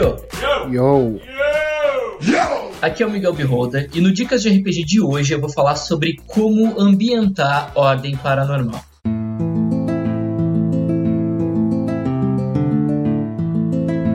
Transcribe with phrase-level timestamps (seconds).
[0.00, 0.16] Yo!
[0.72, 1.20] Yo!
[2.80, 5.76] Aqui é o Miguel Beholder e no Dicas de RPG de hoje eu vou falar
[5.76, 8.82] sobre como ambientar Ordem Paranormal.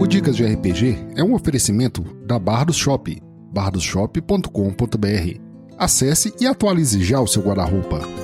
[0.00, 3.20] O Dicas de RPG é um oferecimento da Barra do Shop,
[3.52, 5.40] barradosshop.com.br.
[5.76, 8.21] Acesse e atualize já o seu guarda-roupa.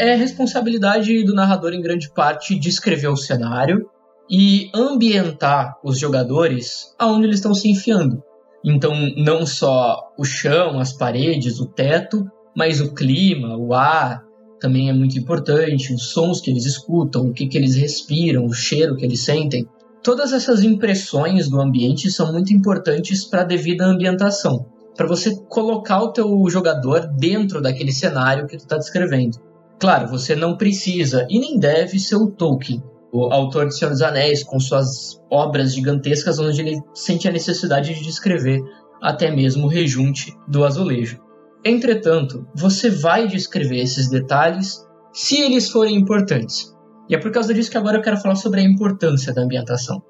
[0.00, 3.90] É responsabilidade do narrador em grande parte descrever o cenário
[4.30, 8.22] e ambientar os jogadores aonde eles estão se enfiando.
[8.64, 12.24] Então, não só o chão, as paredes, o teto,
[12.56, 14.22] mas o clima, o ar
[14.60, 18.54] também é muito importante, os sons que eles escutam, o que, que eles respiram, o
[18.54, 19.66] cheiro que eles sentem.
[20.00, 24.64] Todas essas impressões do ambiente são muito importantes para a devida ambientação,
[24.96, 29.47] para você colocar o teu jogador dentro daquele cenário que tu está descrevendo.
[29.78, 34.02] Claro, você não precisa e nem deve ser o Tolkien, o autor de Senhor dos
[34.02, 38.60] Anéis, com suas obras gigantescas, onde ele sente a necessidade de descrever
[39.00, 41.20] até mesmo o rejunte do azulejo.
[41.64, 46.74] Entretanto, você vai descrever esses detalhes se eles forem importantes.
[47.08, 50.02] E é por causa disso que agora eu quero falar sobre a importância da ambientação.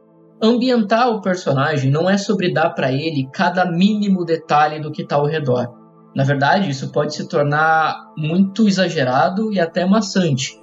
[0.43, 5.17] Ambientar o personagem não é sobre dar para ele cada mínimo detalhe do que está
[5.17, 5.69] ao redor.
[6.19, 10.59] Na verdade, isso pode se tornar muito exagerado e até maçante.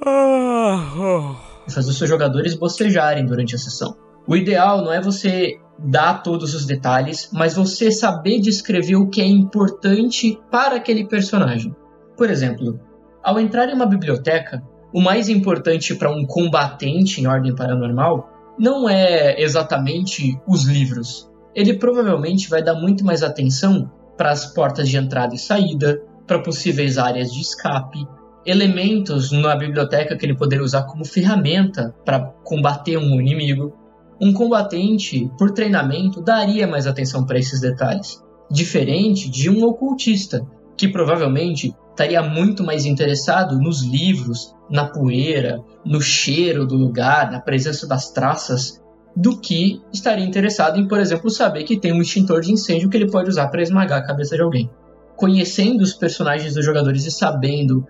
[1.65, 3.95] E fazer os seus jogadores bocejarem durante a sessão.
[4.27, 9.21] O ideal não é você dar todos os detalhes, mas você saber descrever o que
[9.21, 11.73] é importante para aquele personagem.
[12.17, 12.77] Por exemplo,
[13.23, 14.61] ao entrar em uma biblioteca,
[14.93, 21.31] o mais importante para um combatente em ordem paranormal não é exatamente os livros.
[21.55, 26.41] Ele provavelmente vai dar muito mais atenção para as portas de entrada e saída, para
[26.41, 28.05] possíveis áreas de escape,
[28.45, 33.73] elementos na biblioteca que ele poderia usar como ferramenta para combater um inimigo.
[34.21, 40.45] Um combatente, por treinamento, daria mais atenção para esses detalhes, diferente de um ocultista,
[40.77, 47.39] que provavelmente estaria muito mais interessado nos livros, na poeira, no cheiro do lugar, na
[47.39, 48.81] presença das traças
[49.15, 52.97] do que estaria interessado em, por exemplo, saber que tem um extintor de incêndio que
[52.97, 54.69] ele pode usar para esmagar a cabeça de alguém.
[55.15, 57.85] Conhecendo os personagens dos jogadores e sabendo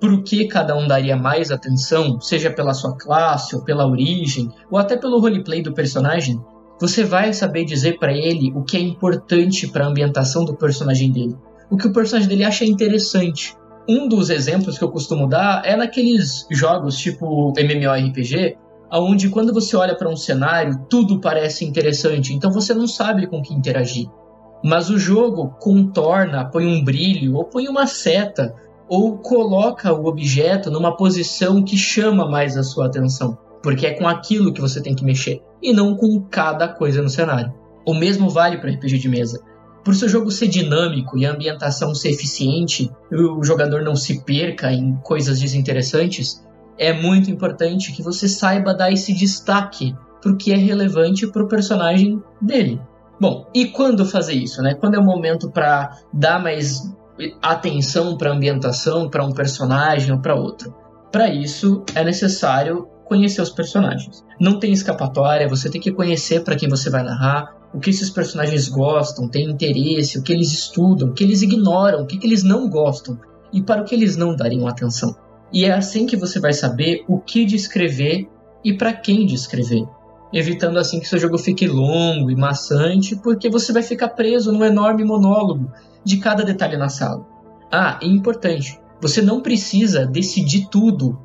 [0.00, 4.78] por que cada um daria mais atenção, seja pela sua classe, ou pela origem, ou
[4.78, 6.40] até pelo roleplay do personagem,
[6.80, 11.10] você vai saber dizer para ele o que é importante para a ambientação do personagem
[11.10, 11.36] dele,
[11.68, 13.56] o que o personagem dele acha interessante.
[13.88, 18.56] Um dos exemplos que eu costumo dar é naqueles jogos tipo MMORPG,
[18.90, 23.42] onde quando você olha para um cenário, tudo parece interessante, então você não sabe com
[23.42, 24.08] que interagir.
[24.64, 28.54] Mas o jogo contorna, põe um brilho, ou põe uma seta,
[28.88, 34.08] ou coloca o objeto numa posição que chama mais a sua atenção, porque é com
[34.08, 37.52] aquilo que você tem que mexer, e não com cada coisa no cenário.
[37.86, 39.40] O mesmo vale para RPG de mesa.
[39.84, 44.72] Por seu jogo ser dinâmico e a ambientação ser eficiente, o jogador não se perca
[44.72, 46.44] em coisas desinteressantes,
[46.78, 51.42] é muito importante que você saiba dar esse destaque para o que é relevante para
[51.42, 52.80] o personagem dele.
[53.20, 54.74] Bom, e quando fazer isso, né?
[54.74, 56.82] Quando é o momento para dar mais
[57.42, 60.72] atenção para a ambientação, para um personagem ou para outro?
[61.10, 64.24] Para isso é necessário conhecer os personagens.
[64.38, 68.10] Não tem escapatória, você tem que conhecer para quem você vai narrar, o que esses
[68.10, 72.42] personagens gostam, têm interesse, o que eles estudam, o que eles ignoram, o que eles
[72.42, 73.18] não gostam
[73.52, 75.16] e para o que eles não dariam atenção.
[75.52, 78.28] E é assim que você vai saber o que descrever
[78.64, 79.86] e para quem descrever.
[80.32, 84.64] Evitando assim que seu jogo fique longo e maçante, porque você vai ficar preso num
[84.64, 85.72] enorme monólogo
[86.04, 87.26] de cada detalhe na sala.
[87.72, 91.18] Ah, é importante, você não precisa decidir tudo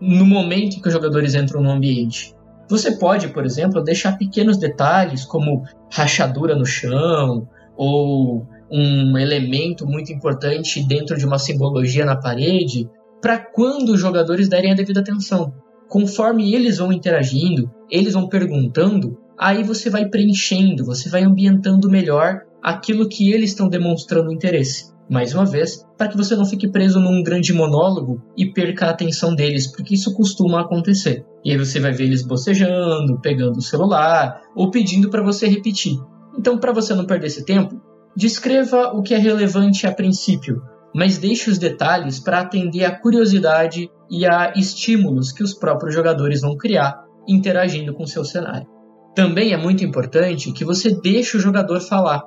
[0.00, 2.34] no momento em que os jogadores entram no ambiente.
[2.68, 10.12] Você pode, por exemplo, deixar pequenos detalhes como rachadura no chão ou um elemento muito
[10.12, 12.88] importante dentro de uma simbologia na parede
[13.24, 15.54] para quando os jogadores derem a devida atenção.
[15.88, 22.42] Conforme eles vão interagindo, eles vão perguntando, aí você vai preenchendo, você vai ambientando melhor
[22.62, 24.92] aquilo que eles estão demonstrando interesse.
[25.08, 28.90] Mais uma vez, para que você não fique preso num grande monólogo e perca a
[28.90, 31.24] atenção deles, porque isso costuma acontecer.
[31.42, 35.98] E aí você vai ver eles bocejando, pegando o celular ou pedindo para você repetir.
[36.38, 37.80] Então, para você não perder esse tempo,
[38.14, 40.62] descreva o que é relevante a princípio,
[40.94, 46.40] mas deixe os detalhes para atender à curiosidade e a estímulos que os próprios jogadores
[46.40, 48.66] vão criar interagindo com seu cenário.
[49.14, 52.22] Também é muito importante que você deixe o jogador falar,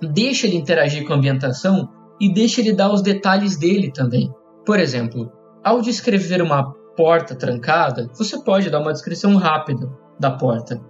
[0.00, 1.88] deixe ele interagir com a ambientação
[2.20, 4.30] e deixe ele dar os detalhes dele também.
[4.64, 5.30] Por exemplo,
[5.64, 9.88] ao descrever uma porta trancada, você pode dar uma descrição rápida
[10.18, 10.80] da porta.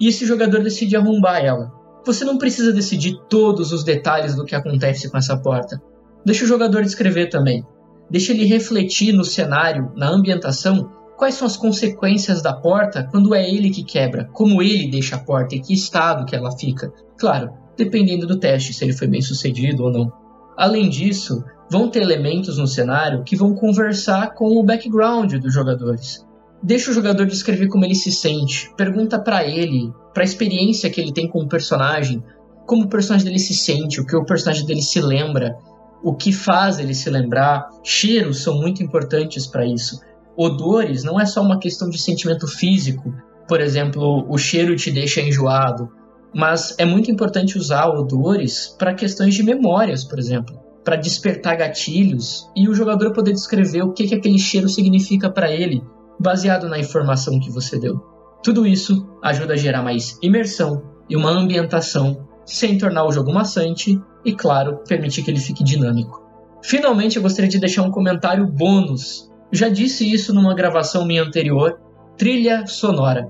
[0.00, 1.72] E esse jogador decide arrombar ela.
[2.04, 5.80] Você não precisa decidir todos os detalhes do que acontece com essa porta.
[6.24, 7.64] Deixa o jogador descrever também.
[8.10, 13.48] Deixa ele refletir no cenário, na ambientação, quais são as consequências da porta quando é
[13.48, 16.92] ele que quebra, como ele deixa a porta e que estado que ela fica.
[17.18, 20.12] Claro, dependendo do teste, se ele foi bem sucedido ou não.
[20.56, 26.26] Além disso, vão ter elementos no cenário que vão conversar com o background dos jogadores.
[26.62, 31.00] Deixa o jogador descrever como ele se sente, pergunta para ele, para a experiência que
[31.00, 32.22] ele tem com o personagem,
[32.66, 35.56] como o personagem dele se sente, o que o personagem dele se lembra,
[36.02, 37.68] o que faz ele se lembrar.
[37.82, 40.00] Cheiros são muito importantes para isso.
[40.36, 43.12] Odores não é só uma questão de sentimento físico,
[43.48, 45.90] por exemplo, o cheiro te deixa enjoado,
[46.34, 50.54] mas é muito importante usar odores para questões de memórias, por exemplo,
[50.84, 55.50] para despertar gatilhos e o jogador poder descrever o que, que aquele cheiro significa para
[55.50, 55.82] ele,
[56.20, 57.96] baseado na informação que você deu.
[58.42, 64.00] Tudo isso ajuda a gerar mais imersão e uma ambientação sem tornar o jogo maçante
[64.24, 66.26] e, claro, permitir que ele fique dinâmico.
[66.62, 69.30] Finalmente, eu gostaria de deixar um comentário bônus.
[69.52, 71.78] Já disse isso numa gravação minha anterior:
[72.16, 73.28] trilha sonora.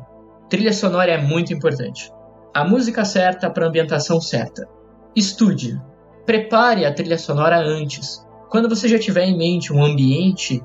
[0.49, 2.11] Trilha sonora é muito importante.
[2.55, 4.67] A música certa para a ambientação certa.
[5.15, 5.81] Estude.
[6.25, 8.25] Prepare a trilha sonora antes.
[8.49, 10.63] Quando você já tiver em mente um ambiente,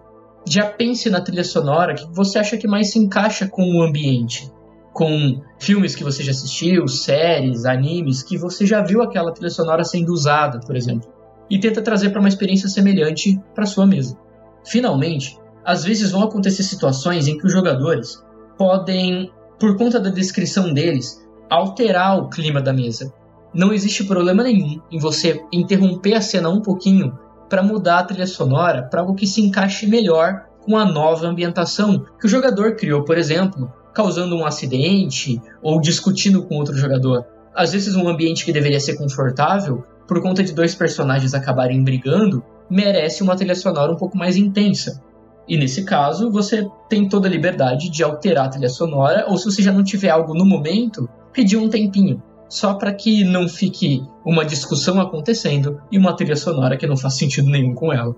[0.47, 4.51] já pense na trilha sonora que você acha que mais se encaixa com o ambiente
[4.94, 9.84] com filmes que você já assistiu, séries, animes, que você já viu aquela trilha sonora
[9.84, 11.12] sendo usada, por exemplo,
[11.50, 14.16] e tenta trazer para uma experiência semelhante para sua mesa.
[14.63, 18.24] Finalmente, às vezes vão acontecer situações em que os jogadores
[18.57, 23.12] podem, por conta da descrição deles, alterar o clima da mesa.
[23.54, 27.18] Não existe problema nenhum em você interromper a cena um pouquinho
[27.50, 32.06] para mudar a trilha sonora para algo que se encaixe melhor com a nova ambientação
[32.19, 37.25] que o jogador criou, por exemplo, causando um acidente ou discutindo com outro jogador.
[37.56, 42.44] Às vezes, um ambiente que deveria ser confortável, por conta de dois personagens acabarem brigando,
[42.69, 45.01] merece uma trilha sonora um pouco mais intensa.
[45.48, 49.45] E nesse caso, você tem toda a liberdade de alterar a trilha sonora, ou se
[49.45, 54.04] você já não tiver algo no momento, pedir um tempinho, só para que não fique
[54.25, 58.16] uma discussão acontecendo e uma trilha sonora que não faz sentido nenhum com ela.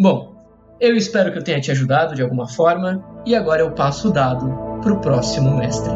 [0.00, 0.34] Bom,
[0.80, 4.12] eu espero que eu tenha te ajudado de alguma forma, e agora eu passo o
[4.12, 5.92] dado para o próximo mestre.